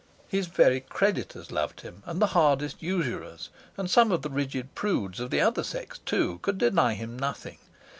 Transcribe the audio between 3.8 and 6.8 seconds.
some of the rigid prudes of the other sex too, could